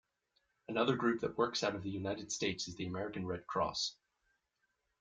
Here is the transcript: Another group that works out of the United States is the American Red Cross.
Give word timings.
Another 0.67 0.95
group 0.95 1.21
that 1.21 1.37
works 1.37 1.61
out 1.63 1.75
of 1.75 1.83
the 1.83 1.91
United 1.91 2.31
States 2.31 2.67
is 2.67 2.75
the 2.75 2.87
American 2.87 3.23
Red 3.23 3.45
Cross. 3.45 3.95